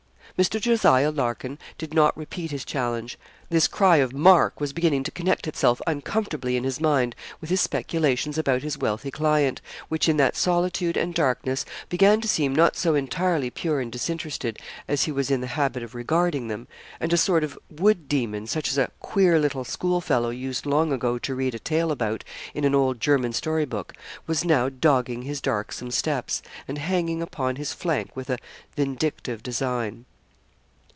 Mr. 0.39 0.59
Jos. 0.59 0.83
Larkin 1.15 1.59
did 1.77 1.93
not 1.93 2.17
repeat 2.17 2.49
his 2.49 2.65
challenge. 2.65 3.19
This 3.51 3.67
cry 3.67 3.97
of 3.97 4.11
'Mark!' 4.11 4.59
was 4.59 4.73
beginning 4.73 5.03
to 5.03 5.11
connect 5.11 5.45
itself 5.47 5.79
uncomfortably 5.85 6.57
in 6.57 6.63
his 6.63 6.81
mind 6.81 7.15
with 7.39 7.51
his 7.51 7.61
speculations 7.61 8.39
about 8.39 8.63
his 8.63 8.75
wealthy 8.75 9.11
client, 9.11 9.61
which 9.87 10.09
in 10.09 10.17
that 10.17 10.35
solitude 10.35 10.97
and 10.97 11.13
darkness 11.13 11.63
began 11.89 12.21
to 12.21 12.27
seem 12.27 12.55
not 12.55 12.75
so 12.75 12.95
entirely 12.95 13.51
pure 13.51 13.79
and 13.81 13.91
disinterested 13.91 14.57
as 14.87 15.03
he 15.03 15.11
was 15.11 15.29
in 15.29 15.41
the 15.41 15.47
habit 15.47 15.83
of 15.83 15.93
regarding 15.93 16.47
them, 16.47 16.67
and 16.99 17.13
a 17.13 17.17
sort 17.17 17.43
of 17.43 17.59
wood 17.69 18.07
demon, 18.09 18.47
such 18.47 18.67
as 18.71 18.79
a 18.79 18.89
queer 18.99 19.37
little 19.37 19.65
schoolfellow 19.65 20.31
used 20.31 20.65
long 20.65 20.91
ago 20.91 21.19
to 21.19 21.35
read 21.35 21.53
a 21.53 21.59
tale 21.59 21.91
about 21.91 22.23
in 22.55 22.63
an 22.65 22.73
old 22.73 22.99
German 22.99 23.31
story 23.33 23.65
book, 23.65 23.93
was 24.25 24.43
now 24.43 24.69
dogging 24.69 25.21
his 25.21 25.39
darksome 25.39 25.91
steps, 25.91 26.41
and 26.67 26.79
hanging 26.79 27.21
upon 27.21 27.57
his 27.57 27.73
flank 27.73 28.09
with 28.15 28.27
a 28.29 28.39
vindictive 28.75 29.43
design. 29.43 30.03